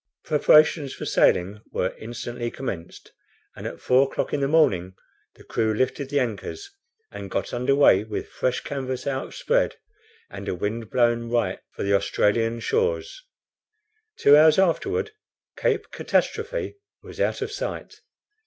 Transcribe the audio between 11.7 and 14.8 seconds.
for the Australian shores. Two hours